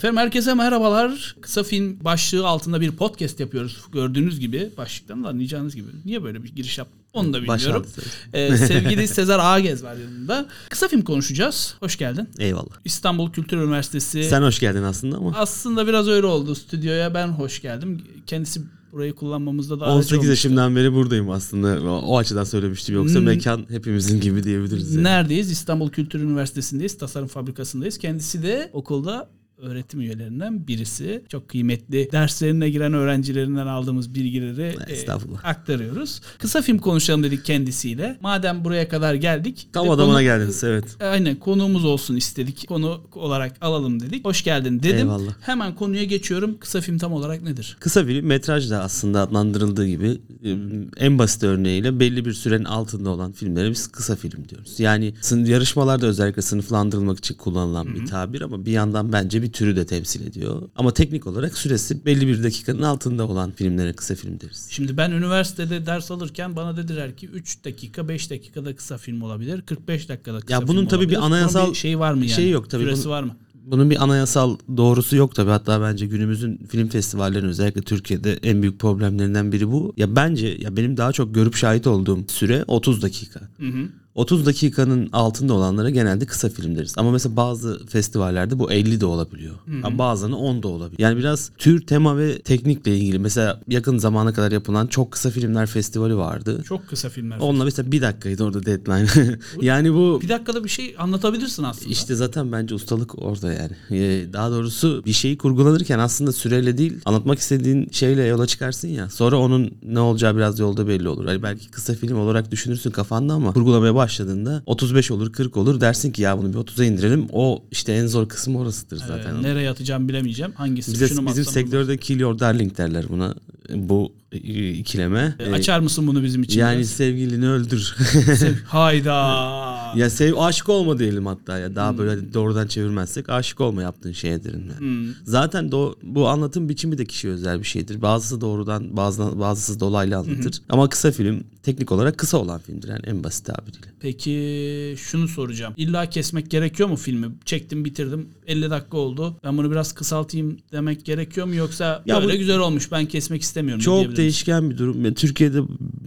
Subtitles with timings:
[0.00, 1.36] Efendim herkese merhabalar.
[1.40, 3.84] Kısa film başlığı altında bir podcast yapıyoruz.
[3.92, 5.86] Gördüğünüz gibi başlıktan da anlayacağınız gibi.
[6.04, 7.00] Niye böyle bir giriş yaptım?
[7.12, 7.86] Onu da bilmiyorum.
[8.32, 10.46] Ee, sevgili Sezer Ağgez var yanımda.
[10.68, 11.74] Kısa film konuşacağız.
[11.80, 12.28] Hoş geldin.
[12.38, 12.74] Eyvallah.
[12.84, 14.24] İstanbul Kültür Üniversitesi.
[14.24, 15.32] Sen hoş geldin aslında ama.
[15.36, 17.14] Aslında biraz öyle oldu stüdyoya.
[17.14, 18.02] Ben hoş geldim.
[18.26, 18.60] Kendisi
[18.92, 21.90] burayı kullanmamızda da 18 yaşımdan beri buradayım aslında.
[21.90, 22.94] O açıdan söylemiştim.
[22.94, 23.24] Yoksa hmm.
[23.24, 24.94] mekan hepimizin gibi diyebiliriz.
[24.94, 25.04] Yani.
[25.04, 25.50] Neredeyiz?
[25.50, 26.98] İstanbul Kültür Üniversitesi'ndeyiz.
[26.98, 27.98] Tasarım fabrikasındayız.
[27.98, 29.28] Kendisi de okulda
[29.62, 31.24] öğretim üyelerinden birisi.
[31.28, 35.10] Çok kıymetli derslerine giren öğrencilerinden aldığımız bilgileri e,
[35.44, 36.20] aktarıyoruz.
[36.38, 38.18] Kısa film konuşalım dedik kendisiyle.
[38.20, 39.68] Madem buraya kadar geldik.
[39.72, 40.84] Tam adamına konu, geldiniz evet.
[41.00, 42.68] Aynen konuğumuz olsun istedik.
[42.68, 44.24] Konu olarak alalım dedik.
[44.24, 44.96] Hoş geldin dedim.
[44.96, 45.32] Eyvallah.
[45.40, 46.58] Hemen konuya geçiyorum.
[46.58, 47.76] Kısa film tam olarak nedir?
[47.80, 50.56] Kısa film metraj da aslında adlandırıldığı gibi e,
[50.96, 54.80] en basit örneğiyle belli bir sürenin altında olan filmlere biz kısa film diyoruz.
[54.80, 57.94] Yani yarışmalarda özellikle sınıflandırılmak için kullanılan Hı-hı.
[57.94, 60.62] bir tabir ama bir yandan bence bir bir türü de temsil ediyor.
[60.76, 64.68] Ama teknik olarak süresi belli bir dakikanın altında olan filmlere kısa film deriz.
[64.70, 69.62] Şimdi ben üniversitede ders alırken bana dediler ki 3 dakika 5 dakikada kısa film olabilir.
[69.62, 71.18] 45 dakikada kısa ya bunun tabii olabilir.
[71.18, 72.30] bir anayasal bunun bir şey var mı yani?
[72.30, 72.82] Şey yok tabii.
[72.82, 73.36] Süresi bunun, var mı?
[73.54, 75.50] Bunun bir anayasal doğrusu yok tabii.
[75.50, 79.92] Hatta bence günümüzün film festivallerinin özellikle Türkiye'de en büyük problemlerinden biri bu.
[79.96, 83.40] Ya bence ya benim daha çok görüp şahit olduğum süre 30 dakika.
[83.40, 83.88] Hı hı.
[84.14, 86.94] 30 dakikanın altında olanlara genelde kısa film deriz.
[86.96, 89.54] Ama mesela bazı festivallerde bu 50 de olabiliyor.
[89.54, 91.08] Hı Bazılarını 10 da olabiliyor.
[91.08, 93.18] Yani biraz tür, tema ve teknikle ilgili.
[93.18, 96.62] Mesela yakın zamana kadar yapılan çok kısa filmler festivali vardı.
[96.64, 97.38] Çok kısa filmler.
[97.38, 99.08] Onunla mesela bir dakikaydı orada deadline.
[99.60, 100.20] yani bu...
[100.22, 101.90] Bir dakikada bir şey anlatabilirsin aslında.
[101.90, 103.72] İşte zaten bence ustalık orada yani.
[103.90, 109.10] Ee, daha doğrusu bir şeyi kurgulanırken aslında süreyle değil anlatmak istediğin şeyle yola çıkarsın ya.
[109.10, 111.26] Sonra onun ne olacağı biraz yolda belli olur.
[111.26, 116.12] Hani belki kısa film olarak düşünürsün kafanda ama kurgulamaya başladığında 35 olur 40 olur dersin
[116.12, 117.26] ki ya bunu bir 30'a indirelim.
[117.32, 119.34] O işte en zor kısmı orasıdır zaten.
[119.34, 120.52] Ee, nereye atacağım bilemeyeceğim.
[120.52, 123.34] Hangisi Bize, bizim sektörde kill your darling derler buna.
[123.74, 125.34] Bu ikileme.
[125.38, 126.60] E, açar mısın bunu bizim için?
[126.60, 126.88] Yani biraz?
[126.90, 127.96] sevgilini öldür.
[128.66, 129.92] Hayda.
[129.96, 131.98] ya sev aşık olma diyelim hatta ya daha hmm.
[131.98, 134.52] böyle doğrudan çevirmezsek aşık olma yaptığın şeydir.
[134.52, 134.78] Yani.
[134.78, 135.14] Hmm.
[135.24, 138.02] Zaten do, bu anlatım biçimi de kişi özel bir şeydir.
[138.02, 140.52] Bazısı doğrudan bazı bazısı dolaylı anlatır.
[140.52, 140.64] Hmm.
[140.68, 143.86] Ama kısa film teknik olarak kısa olan filmdir yani en basit tabiriyle.
[144.00, 145.74] Peki şunu soracağım.
[145.76, 147.26] İlla kesmek gerekiyor mu filmi?
[147.44, 149.36] Çektim bitirdim 50 dakika oldu.
[149.44, 153.42] Ben bunu biraz kısaltayım demek gerekiyor mu yoksa ya böyle bu, güzel olmuş ben kesmek
[153.42, 153.84] istemiyorum.
[153.84, 155.14] Çok değişken bir durum.
[155.14, 155.60] Türkiye'de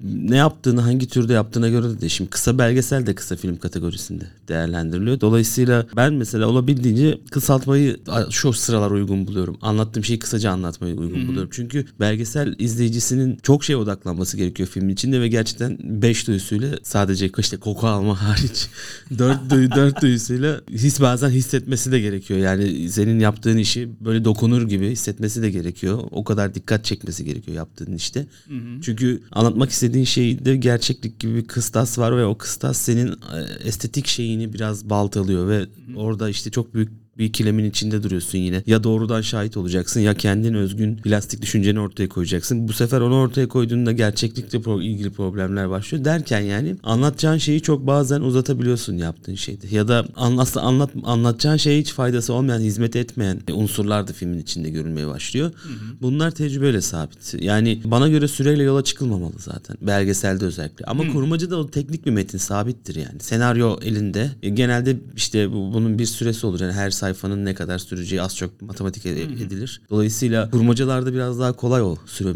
[0.03, 2.27] ne yaptığını hangi türde yaptığına göre de değişim.
[2.27, 5.21] Kısa belgesel de kısa film kategorisinde değerlendiriliyor.
[5.21, 7.97] Dolayısıyla ben mesela olabildiğince kısaltmayı
[8.29, 9.57] şu sıralar uygun buluyorum.
[9.61, 11.27] Anlattığım şeyi kısaca anlatmayı uygun Hı-hı.
[11.27, 11.49] buluyorum.
[11.53, 17.57] Çünkü belgesel izleyicisinin çok şeye odaklanması gerekiyor filmin içinde ve gerçekten beş duyusuyla sadece işte
[17.57, 18.67] koku alma hariç
[19.17, 22.39] dört duyu dört duyusuyla his bazen hissetmesi de gerekiyor.
[22.39, 26.03] Yani senin yaptığın işi böyle dokunur gibi hissetmesi de gerekiyor.
[26.11, 28.25] O kadar dikkat çekmesi gerekiyor yaptığın işte.
[28.47, 28.81] Hı hı.
[28.81, 34.07] Çünkü anlatmak istediğin şeyde gerçeklik gibi bir kıstas var ve o kıstas senin e, estetik
[34.07, 35.95] şeyini biraz baltalıyor ve hı hı.
[35.95, 38.63] orada işte çok büyük bir ikilemin içinde duruyorsun yine.
[38.67, 42.67] Ya doğrudan şahit olacaksın ya kendin özgün plastik düşünceni ortaya koyacaksın.
[42.67, 46.05] Bu sefer onu ortaya koyduğunda gerçeklikle pro- ilgili problemler başlıyor.
[46.05, 49.67] Derken yani anlatacağın şeyi çok bazen uzatabiliyorsun yaptığın şeyde.
[49.71, 54.69] Ya da anlat, anlat anlatacağın şeye hiç faydası olmayan, hizmet etmeyen unsurlar da filmin içinde
[54.69, 55.51] görülmeye başlıyor.
[55.63, 55.73] Hı hı.
[56.01, 57.35] Bunlar tecrübeyle sabit.
[57.39, 59.77] Yani bana göre süreyle yola çıkılmamalı zaten.
[59.81, 60.85] Belgeselde özellikle.
[60.85, 61.11] Ama hı.
[61.11, 63.19] kurmacıda o teknik bir metin sabittir yani.
[63.19, 64.31] Senaryo elinde.
[64.43, 66.59] E, genelde işte bunun bir süresi olur.
[66.59, 69.81] Yani her sayfanın ne kadar süreceği az çok matematik edilir.
[69.89, 72.33] Dolayısıyla kurmacalarda biraz daha kolay o süre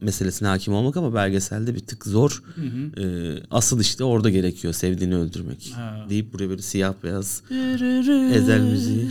[0.00, 2.42] meselesine hakim olmak ama belgeselde bir tık zor.
[2.54, 3.02] Hı hı.
[3.02, 5.72] Ee, asıl işte orada gerekiyor sevdiğini öldürmek.
[5.74, 6.06] Ha.
[6.08, 7.42] Deyip buraya böyle siyah beyaz
[8.34, 9.08] ezel müziği.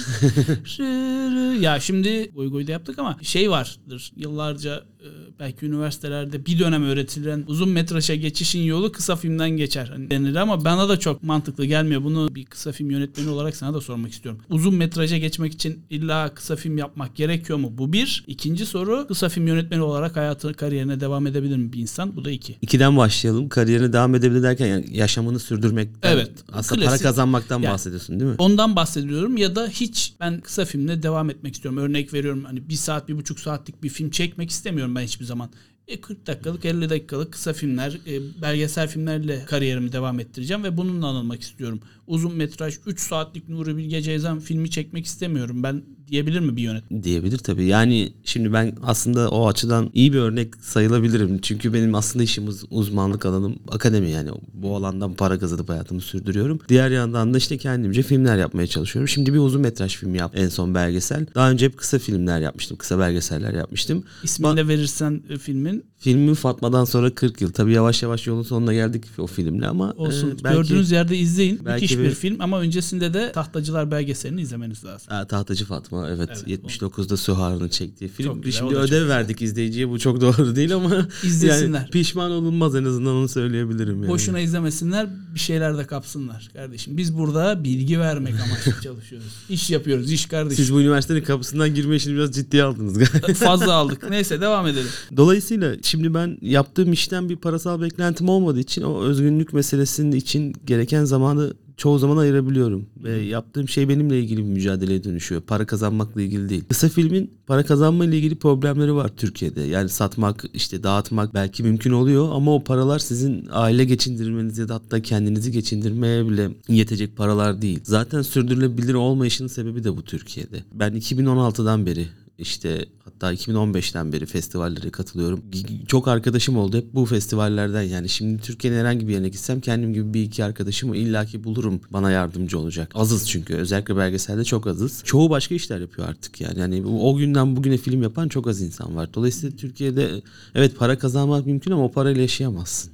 [1.62, 4.99] ya şimdi goy goy da yaptık ama şey vardır yıllarca e,
[5.40, 10.66] belki üniversitelerde bir dönem öğretilen uzun metraja geçişin yolu kısa filmden geçer hani denir ama
[10.66, 12.04] bana da çok mantıklı gelmiyor.
[12.04, 14.42] Bunu bir kısa film yönetmeni olarak sana da sormak istiyorum.
[14.50, 17.74] Uzun metraja geçmek için illa kısa film yapmak gerekiyor mu?
[17.78, 18.24] Bu bir.
[18.28, 22.16] İkinci soru kısa film yönetmeni olarak hayatı kariyerine devam edebilir mi bir insan?
[22.16, 22.56] Bu da iki.
[22.62, 23.50] İkiden başlayalım.
[23.50, 28.32] Kariyerine devam edebilir derken yani yaşamını sürdürmekten evet, aslında klasik, para kazanmaktan yani, bahsediyorsun değil
[28.32, 28.36] mi?
[28.38, 31.80] Ondan bahsediyorum ya da hiç ben kısa filmle devam etmek istiyorum.
[31.80, 35.50] Örnek veriyorum hani bir saat bir buçuk saatlik bir film çekmek istemiyorum ben hiçbir zaman.
[35.88, 41.08] E 40 dakikalık 50 dakikalık kısa filmler, e, belgesel filmlerle kariyerimi devam ettireceğim ve bununla
[41.08, 41.82] anılmak istiyorum.
[42.08, 47.04] Uzun metraj 3 saatlik Nuri Bilge Ceylan filmi çekmek istemiyorum ben diyebilir mi bir yönetmen?
[47.04, 47.66] Diyebilir tabii.
[47.66, 51.40] Yani şimdi ben aslında o açıdan iyi bir örnek sayılabilirim.
[51.42, 54.30] Çünkü benim aslında işim uz- uzmanlık alanım akademi yani.
[54.54, 56.60] Bu alandan para kazanıp hayatımı sürdürüyorum.
[56.70, 59.08] Diğer yandan da işte kendimce filmler yapmaya çalışıyorum.
[59.08, 60.44] Şimdi bir uzun metraj film yaptım.
[60.44, 61.26] En son belgesel.
[61.36, 62.78] Daha önce hep kısa filmler yapmıştım.
[62.78, 64.04] Kısa belgeseller yapmıştım.
[64.24, 67.52] İsmini de verirsen e, filmin Filmin Fatma'dan sonra 40 yıl.
[67.52, 70.30] Tabii yavaş yavaş yolun sonuna geldik o filmle ama olsun.
[70.32, 71.60] e, belki Gördüğünüz yerde izleyin.
[71.66, 75.08] belki Müthiş bir bir- film ama öncesinde de Tahtacılar belgeselini izlemeniz lazım.
[75.10, 78.28] Ha, Tahtacı Fatma evet, Evet, 79'da Suhar'ın çektiği film.
[78.28, 79.08] Çok güzel, Şimdi ödev güzel.
[79.08, 81.80] verdik izleyiciye bu çok doğru değil ama İzlesinler.
[81.80, 84.12] yani pişman olunmaz en azından onu söyleyebilirim yani.
[84.12, 86.98] Boşuna izlemesinler, bir şeyler de kapsınlar kardeşim.
[86.98, 89.28] Biz burada bilgi vermek amaçlı çalışıyoruz.
[89.50, 90.64] İş yapıyoruz, iş kardeşim.
[90.66, 93.34] Siz bu üniversitenin kapısından girme işini biraz ciddiye aldınız galiba.
[93.34, 94.10] Fazla aldık.
[94.10, 94.88] Neyse devam edelim.
[95.18, 101.04] Dolayısıyla şimdi ben yaptığım işten bir parasal beklentim olmadığı için o özgünlük meselesinin için gereken
[101.04, 102.86] zamanı çoğu zaman ayırabiliyorum.
[103.04, 105.42] Ve yaptığım şey benimle ilgili bir mücadeleye dönüşüyor.
[105.42, 106.64] Para kazanmakla ilgili değil.
[106.70, 109.62] Kısa filmin para kazanma ile ilgili problemleri var Türkiye'de.
[109.62, 114.76] Yani satmak, işte dağıtmak belki mümkün oluyor ama o paralar sizin aile geçindirmeniz ya da
[114.76, 117.80] hatta kendinizi geçindirmeye bile yetecek paralar değil.
[117.84, 120.64] Zaten sürdürülebilir olmayışının sebebi de bu Türkiye'de.
[120.74, 122.08] Ben 2016'dan beri
[122.40, 125.44] işte hatta 2015'ten beri festivallere katılıyorum.
[125.88, 128.10] Çok arkadaşım oldu hep bu festivallerden yani.
[128.10, 132.60] Şimdi Türkiye'nin herhangi bir yerine gitsem kendim gibi bir iki arkadaşımı illaki bulurum bana yardımcı
[132.60, 132.92] olacak.
[132.96, 135.02] Azız çünkü özellikle belgeselde çok azız.
[135.06, 136.60] Çoğu başka işler yapıyor artık yani.
[136.60, 139.14] yani o günden bugüne film yapan çok az insan var.
[139.14, 140.22] Dolayısıyla Türkiye'de
[140.56, 142.92] evet para kazanmak mümkün ama o parayla yaşayamazsın.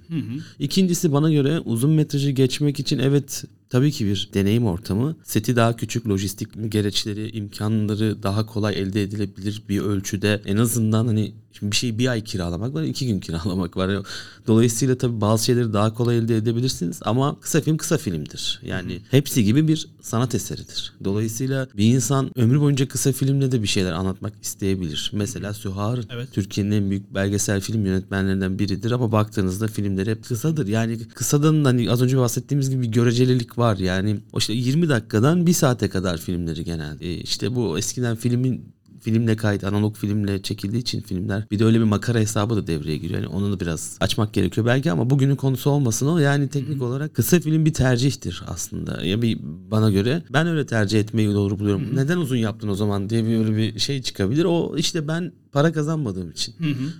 [0.60, 3.44] İkincisi bana göre uzun metrajı geçmek için evet
[3.76, 5.16] tabii ki bir deneyim ortamı.
[5.24, 10.42] Seti daha küçük, lojistik gereçleri, imkanları daha kolay elde edilebilir bir ölçüde.
[10.46, 14.06] En azından hani şimdi bir şeyi bir ay kiralamak var, iki gün kiralamak var.
[14.48, 18.62] Dolayısıyla tabii bazı şeyleri daha kolay elde edebilirsiniz ama kısa film kısa filmdir.
[18.66, 20.94] Yani hepsi gibi bir sanat eseridir.
[21.04, 25.12] Dolayısıyla bir insan ömrü boyunca kısa filmle de bir şeyler anlatmak isteyebilir.
[25.14, 26.30] Mesela Sühar Evet.
[26.32, 30.68] Türkiye'nin en büyük belgesel film yönetmenlerinden biridir ama baktığınızda filmleri hep kısadır.
[30.68, 33.65] Yani kısadan hani az önce bahsettiğimiz gibi bir görecelilik var.
[33.74, 37.06] Yani o işte 20 dakikadan bir saate kadar filmleri genelde.
[37.06, 38.76] E, işte bu eskiden filmin
[39.06, 42.98] filmle kayıt, analog filmle çekildiği için filmler bir de öyle bir makara hesabı da devreye
[42.98, 43.22] giriyor.
[43.22, 46.18] Yani onu da biraz açmak gerekiyor belki ama bugünün konusu olmasın o.
[46.18, 49.06] Yani teknik olarak kısa film bir tercihtir aslında.
[49.06, 49.40] Ya bir
[49.72, 51.96] bana göre ben öyle tercih etmeyi doğru buluyorum.
[51.96, 54.46] Neden uzun yaptın o zaman diye bir öyle bir şey çıkabilir.
[54.46, 56.56] O işte ben para kazanmadığım için.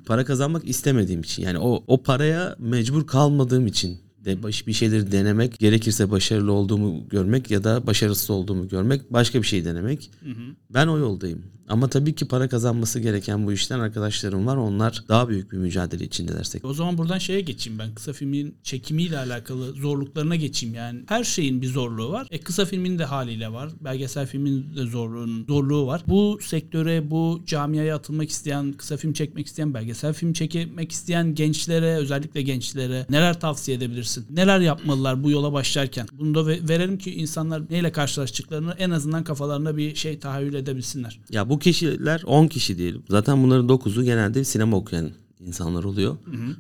[0.06, 1.44] Para kazanmak istemediğim için.
[1.44, 7.52] Yani o o paraya mecbur kalmadığım için de bir şeyleri denemek, gerekirse başarılı olduğumu görmek
[7.52, 10.12] ya da başarısız olduğumu görmek, başka bir şey denemek.
[10.70, 11.44] Ben o yoldayım.
[11.70, 14.58] Ama tabii ki para kazanması gereken bu işten arkadaşlarım var.
[14.58, 16.66] Onlar daha büyük bir mücadele içinde dersek.
[16.66, 17.96] O zaman buradan şeye geçeyim ben.
[17.96, 21.04] Kısa filmin çekimiyle alakalı zorluklarına geçeyim yani.
[21.08, 22.28] Her şeyin bir zorluğu var.
[22.32, 23.70] E kısa filmin de haliyle var.
[23.82, 26.04] Belgesel filmin de zorluğunun zorluğu var.
[26.08, 31.96] Bu sektöre, bu camiaya atılmak isteyen, kısa film çekmek isteyen, belgesel film çekmek isteyen gençlere,
[31.96, 34.15] özellikle gençlere neler tavsiye edebilirsin?
[34.30, 36.08] Neler yapmalılar bu yola başlarken?
[36.20, 41.20] Bunu da ve- verelim ki insanlar neyle karşılaştıklarını en azından kafalarına bir şey tahayyül edebilsinler.
[41.30, 43.04] Ya bu kişiler 10 kişi diyelim.
[43.10, 46.18] Zaten bunların 9'u genelde sinema okuyan insanlar oluyor.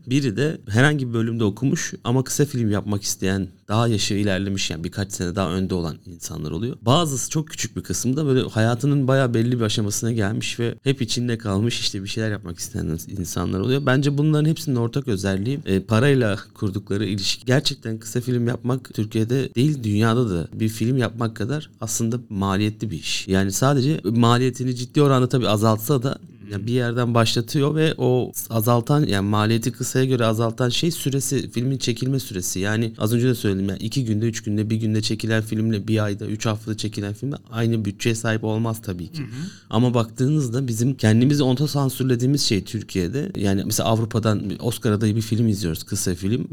[0.07, 4.83] Biri de herhangi bir bölümde okumuş ama kısa film yapmak isteyen, daha yaşı ilerlemiş yani
[4.83, 6.77] birkaç sene daha önde olan insanlar oluyor.
[6.81, 11.38] Bazısı çok küçük bir kısımda böyle hayatının bayağı belli bir aşamasına gelmiş ve hep içinde
[11.38, 13.86] kalmış işte bir şeyler yapmak isteyen insanlar oluyor.
[13.86, 17.45] Bence bunların hepsinin ortak özelliği e, parayla kurdukları ilişki.
[17.45, 22.98] Gerçekten kısa film yapmak Türkiye'de değil dünyada da bir film yapmak kadar aslında maliyetli bir
[22.98, 23.28] iş.
[23.28, 26.19] Yani sadece maliyetini ciddi oranda tabii azaltsa da
[26.51, 31.78] yani bir yerden başlatıyor ve o azaltan yani maliyeti kısaya göre azaltan şey süresi filmin
[31.78, 32.59] çekilme süresi.
[32.59, 36.04] Yani az önce de söyledim yani iki günde üç günde bir günde çekilen filmle bir
[36.04, 39.21] ayda üç haftada çekilen filmle aynı bütçeye sahip olmaz tabii ki.
[39.69, 45.83] Ama baktığınızda bizim kendimizi otosansürlediğimiz şey Türkiye'de yani mesela Avrupa'dan Oscar adayı bir film izliyoruz
[45.83, 46.47] kısa film.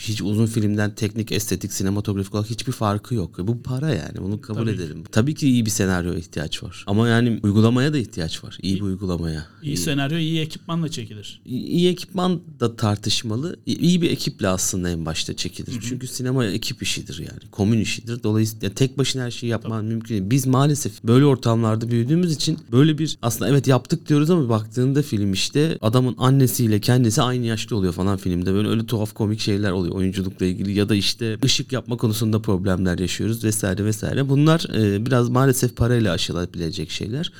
[0.00, 3.38] Hiç uzun filmden teknik, estetik, sinematografik olarak hiçbir farkı yok.
[3.38, 4.70] Bu para yani bunu kabul Tabii.
[4.70, 5.04] edelim.
[5.12, 6.84] Tabii ki iyi bir senaryoya ihtiyaç var.
[6.86, 8.58] Ama yani uygulamaya da ihtiyaç var.
[8.62, 8.80] İyi bir
[9.26, 9.46] uygulamaya.
[9.62, 11.40] İyi senaryo, iyi ekipmanla çekilir.
[11.46, 13.56] İyi ekipman da tartışmalı.
[13.66, 15.80] İyi bir ekiple aslında en başta çekilir.
[15.88, 17.50] Çünkü sinema ekip işidir yani.
[17.50, 18.22] Komün işidir.
[18.22, 20.30] Dolayısıyla tek başına her şeyi yapman mümkün değil.
[20.30, 25.32] Biz maalesef böyle ortamlarda büyüdüğümüz için böyle bir aslında evet yaptık diyoruz ama baktığında film
[25.32, 28.54] işte adamın annesiyle kendisi aynı yaşta oluyor falan filmde.
[28.54, 32.98] Böyle öyle tuhaf komik şeyler oluyor oyunculukla ilgili ya da işte ışık yapma konusunda problemler
[32.98, 34.28] yaşıyoruz vesaire vesaire.
[34.28, 37.32] Bunlar e, biraz maalesef parayla aşılabilecek şeyler.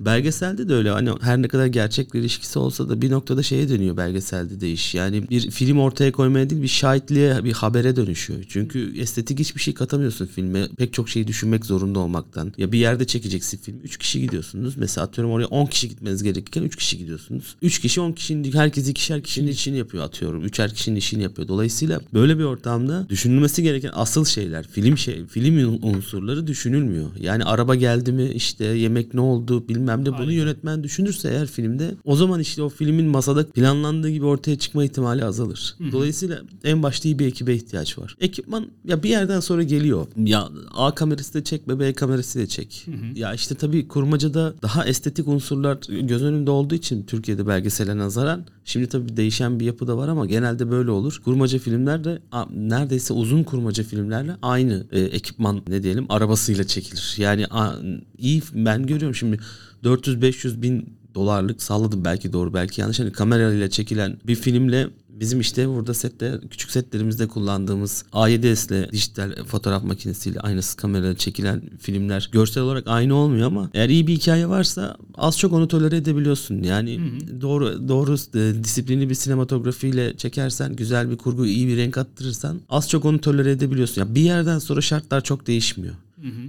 [0.00, 3.42] Belgeselde de öyle hani her her ne kadar gerçek bir ilişkisi olsa da bir noktada
[3.42, 4.94] şeye dönüyor belgeselde de iş.
[4.94, 8.44] Yani bir film ortaya koymaya değil bir şahitliğe bir habere dönüşüyor.
[8.48, 10.68] Çünkü estetik hiçbir şey katamıyorsun filme.
[10.76, 12.52] Pek çok şeyi düşünmek zorunda olmaktan.
[12.58, 13.80] Ya bir yerde çekeceksin film.
[13.84, 14.76] 3 kişi gidiyorsunuz.
[14.76, 17.56] Mesela atıyorum oraya 10 kişi gitmeniz gerekirken 3 kişi gidiyorsunuz.
[17.62, 20.44] 3 kişi 10 kişinin herkes ikişer kişinin işini yapıyor atıyorum.
[20.44, 21.48] Üçer kişinin işini yapıyor.
[21.48, 27.10] Dolayısıyla böyle bir ortamda düşünülmesi gereken asıl şeyler, film şey, film unsurları düşünülmüyor.
[27.20, 30.32] Yani araba geldi mi işte yemek ne oldu bilmem ne bunu Aynen.
[30.32, 35.24] yönetmen düşünürse eğer filmde o zaman işte o filmin masada planlandığı gibi ortaya çıkma ihtimali
[35.24, 35.74] azalır.
[35.92, 38.16] Dolayısıyla en başta iyi bir ekibe ihtiyaç var.
[38.20, 40.06] Ekipman ya bir yerden sonra geliyor.
[40.16, 42.86] Ya A kamerası da çek, B kamerası da çek.
[43.14, 48.86] Ya işte tabii kurmacada daha estetik unsurlar göz önünde olduğu için Türkiye'de belgesele nazaran şimdi
[48.86, 51.20] tabii değişen bir yapı da var ama genelde böyle olur.
[51.24, 52.18] Kurmaca filmler de
[52.54, 57.14] neredeyse uzun kurmaca filmlerle aynı e, ekipman ne diyelim arabasıyla çekilir.
[57.18, 57.74] Yani a-
[58.18, 59.38] iyi ben görüyorum şimdi
[59.84, 64.88] 400-500 bin dolarlık salladım belki doğru belki yanlış hani kamerayla çekilen bir filmle
[65.20, 72.28] bizim işte burada sette küçük setlerimizde kullandığımız A7S'le dijital fotoğraf makinesiyle aynısı kamerayla çekilen filmler
[72.32, 76.62] görsel olarak aynı olmuyor ama eğer iyi bir hikaye varsa az çok onu tolere edebiliyorsun.
[76.62, 77.00] Yani
[77.40, 82.88] doğru doğru e, disiplinli bir sinematografiyle çekersen güzel bir kurgu iyi bir renk attırırsan az
[82.88, 84.00] çok onu tolere edebiliyorsun.
[84.00, 85.94] Ya bir yerden sonra şartlar çok değişmiyor.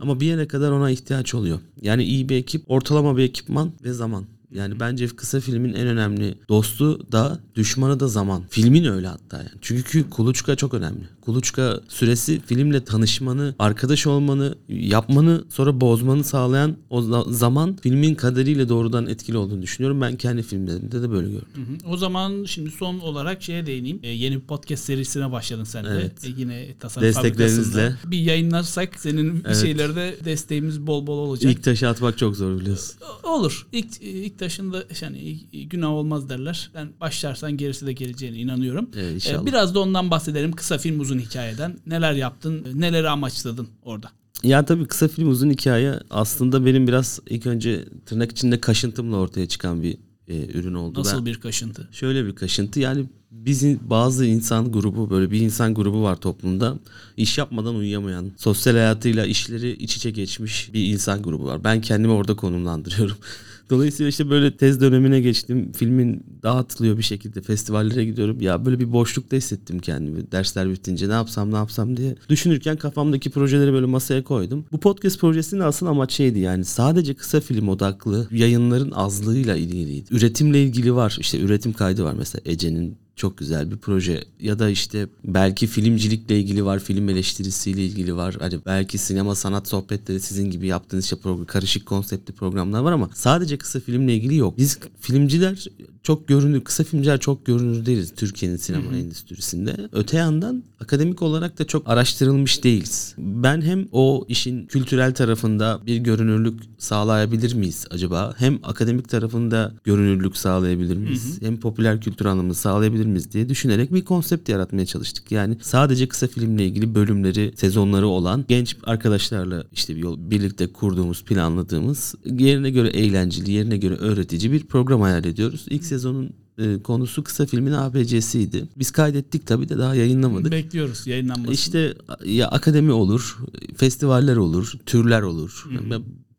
[0.01, 1.59] Ama bir yere kadar ona ihtiyaç oluyor.
[1.81, 4.25] Yani iyi bir ekip, ortalama bir ekipman ve zaman.
[4.55, 8.43] Yani bence kısa filmin en önemli dostu da düşmanı da zaman.
[8.49, 9.49] Filmin öyle hatta yani.
[9.61, 10.99] Çünkü kuluçka çok önemli.
[11.21, 18.69] Kuluçka süresi filmle tanışmanı, arkadaş olmanı, yapmanı sonra bozmanı sağlayan o za- zaman filmin kaderiyle
[18.69, 20.01] doğrudan etkili olduğunu düşünüyorum.
[20.01, 21.47] Ben kendi filmlerimde de böyle gördüm.
[21.55, 21.91] Hı hı.
[21.93, 23.99] O zaman şimdi son olarak şeye değineyim.
[24.03, 25.89] Ee, yeni bir podcast serisine başladın sen de.
[25.89, 26.11] Evet.
[26.25, 27.95] Ee, yine tasarım Desteklerinizle.
[28.05, 29.57] Bir yayınlarsak senin bir Evet.
[29.61, 31.51] şeylerde desteğimiz bol bol olacak.
[31.51, 32.95] İlk taşı atmak çok zor biliyorsun.
[33.23, 33.67] Olur.
[33.71, 36.71] İlk, ilk taşında yani günah olmaz derler.
[36.75, 38.89] Ben başlarsan gerisi de geleceğine inanıyorum.
[38.95, 39.45] Ee, inşallah.
[39.45, 40.51] biraz da ondan bahsedelim.
[40.51, 41.79] Kısa film uzun hikayeden.
[41.85, 42.67] Neler yaptın?
[42.73, 44.09] Neleri amaçladın orada?
[44.43, 49.45] Ya tabii kısa film uzun hikaye aslında benim biraz ilk önce tırnak içinde kaşıntımla ortaya
[49.47, 49.97] çıkan bir
[50.27, 50.99] e, ürün oldu.
[50.99, 51.89] Nasıl Ben- bir kaşıntı?
[51.91, 53.05] Şöyle bir kaşıntı yani
[53.45, 56.79] bizim bazı insan grubu böyle bir insan grubu var toplumda
[57.17, 61.63] iş yapmadan uyuyamayan sosyal hayatıyla işleri iç içe geçmiş bir insan grubu var.
[61.63, 63.17] Ben kendimi orada konumlandırıyorum.
[63.69, 65.71] Dolayısıyla işte böyle tez dönemine geçtim.
[65.71, 68.41] Filmin dağıtılıyor bir şekilde festivallere gidiyorum.
[68.41, 70.31] Ya böyle bir boşlukta hissettim kendimi.
[70.31, 72.15] Dersler bitince ne yapsam ne yapsam diye.
[72.29, 74.65] Düşünürken kafamdaki projeleri böyle masaya koydum.
[74.71, 80.15] Bu podcast projesinin asıl amaç şeydi yani sadece kısa film odaklı yayınların azlığıyla ilgiliydi.
[80.15, 81.17] Üretimle ilgili var.
[81.19, 86.39] İşte üretim kaydı var mesela Ece'nin çok güzel bir proje ya da işte belki filmcilikle
[86.39, 88.35] ilgili var, film eleştirisiyle ilgili var.
[88.39, 93.09] Hani belki sinema sanat sohbetleri sizin gibi yaptığınız işte program, karışık konseptli programlar var ama
[93.13, 94.57] sadece kısa filmle ilgili yok.
[94.57, 95.67] Biz filmciler
[96.05, 99.75] çok görünür, kısa filmciler çok görünür değiliz Türkiye'nin sinema endüstrisinde.
[99.91, 103.15] Öte yandan akademik olarak da çok araştırılmış değiliz.
[103.17, 108.33] Ben hem o işin kültürel tarafında bir görünürlük sağlayabilir miyiz acaba?
[108.37, 111.41] Hem akademik tarafında görünürlük sağlayabilir miyiz?
[111.41, 115.31] Hem popüler kültür anlamında sağlayabilir miyiz diye düşünerek bir konsept yaratmaya çalıştık.
[115.31, 121.23] Yani sadece kısa filmle ilgili bölümleri, sezonları olan genç arkadaşlarla işte bir yol, birlikte kurduğumuz,
[121.23, 125.65] planladığımız yerine göre eğlenceli, yerine göre öğretici bir program hayal ediyoruz.
[125.69, 128.67] İlk sezonun e, konusu kısa filmin ABC'siydi.
[128.75, 130.51] Biz kaydettik tabii de daha yayınlamadık.
[130.51, 131.53] Bekliyoruz yayınlanmasını.
[131.53, 131.93] İşte
[132.25, 133.37] ya akademi olur,
[133.77, 135.65] festivaller olur, türler olur.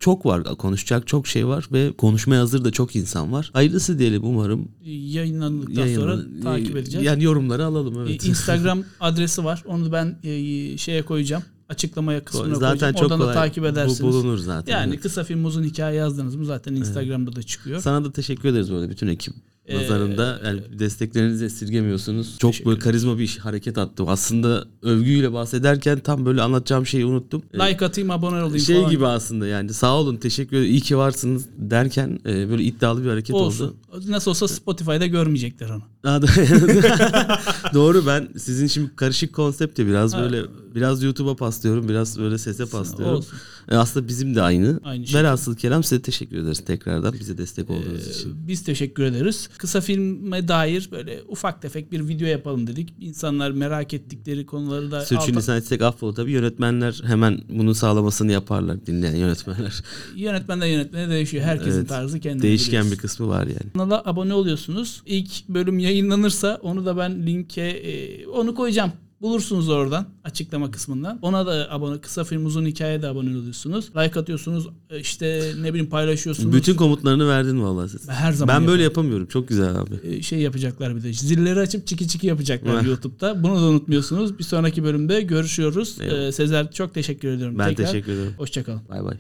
[0.01, 3.51] Çok var konuşacak çok şey var ve konuşmaya hazır da çok insan var.
[3.53, 4.69] Hayırlısı diyelim umarım.
[4.85, 7.07] yayınlandıktan sonra Yayınlan- takip edeceğiz.
[7.07, 8.25] Yani yorumları alalım evet.
[8.25, 9.63] E, Instagram adresi var.
[9.67, 11.43] Onu ben e, şeye koyacağım.
[11.69, 12.93] Açıklamaya kısmına zaten koyacağım.
[12.95, 14.03] çok Oradan kolay da takip bu- edersiniz.
[14.03, 14.73] bulunur zaten.
[14.73, 15.03] Yani evet.
[15.03, 17.81] kısa film uzun hikaye yazdınız mı zaten Instagram'da da çıkıyor.
[17.81, 19.35] Sana da teşekkür ederiz böyle bütün ekip
[19.67, 20.41] Ee, nazarında.
[20.45, 22.39] Yani desteklerinizi esirgemiyorsunuz.
[22.39, 24.09] Çok böyle karizma bir iş, hareket attım.
[24.09, 27.43] Aslında övgüyle bahsederken tam böyle anlatacağım şeyi unuttum.
[27.55, 28.91] Ee, Like atayım abone olayım şey falan.
[28.91, 33.09] gibi aslında yani sağ olun teşekkür ederim iyi ki varsınız derken e, böyle iddialı bir
[33.09, 33.65] hareket Olsun.
[33.93, 34.05] oldu.
[34.09, 35.83] Nasıl olsa Spotify'da görmeyecekler onu.
[37.75, 40.21] Doğru ben sizin şimdi karışık konsepte biraz Ha.
[40.23, 40.43] böyle
[40.75, 43.17] biraz YouTube'a paslıyorum biraz böyle sese paslıyorum.
[43.17, 43.39] Olsun.
[43.71, 44.81] E, aslında bizim de aynı.
[44.85, 45.21] Aynı şey.
[45.21, 48.31] Velhasıl kelam size teşekkür ederiz tekrardan bize destek olduğunuz için.
[48.31, 49.49] Ee, Biz teşekkür ederiz.
[49.59, 52.95] Kısa filme dair böyle ufak tefek bir video yapalım dedik.
[53.01, 58.87] İnsanlar merak ettikleri konuları da alta- Sürçülisan etsek affola tabii yönetmenler hemen bunu sağlamasını yaparlar
[58.87, 59.83] dinleyen yönetmenler.
[60.17, 61.45] yönetmenden yönetmene değişiyor.
[61.45, 61.89] Herkesin Evet.
[61.89, 62.93] tarzı kendine Değişken biliyorsun.
[62.93, 63.73] bir kısmı var yani.
[63.73, 65.03] Kanala abone oluyorsunuz.
[65.07, 68.93] İlk bölüm yayınlanırsa onu da ben linke e, onu koyacağım.
[69.21, 71.19] Bulursunuz oradan açıklama kısmından.
[71.23, 73.89] Ona da abone kısa film uzun hikayeye de abone oluyorsunuz.
[73.97, 74.67] Like atıyorsunuz.
[74.91, 76.53] e, işte ne bileyim paylaşıyorsunuz.
[76.53, 78.13] Bütün komutlarını verdin vallahi sen.
[78.13, 79.05] her zaman Ben böyle yaparım.
[79.05, 79.27] yapamıyorum.
[79.27, 79.95] Çok güzel abi.
[80.05, 81.13] E, şey yapacaklar bir de.
[81.13, 82.83] Zilleri açıp çiki çiki yapacaklar.
[82.85, 83.43] YouTube'da.
[83.43, 84.39] Bunu da unutmuyorsunuz.
[84.39, 85.97] Bir sonraki bölümde görüşüyoruz.
[86.01, 86.29] Eyvallah.
[86.29, 87.59] E, Sezer çok teşekkür ediyorum.
[87.59, 87.87] Ben tekrar.
[87.87, 88.33] teşekkür ederim.
[88.39, 88.81] Hoşçakalın.
[88.89, 89.17] Bay bay.